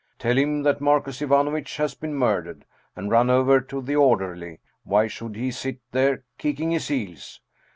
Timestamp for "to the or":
3.61-4.17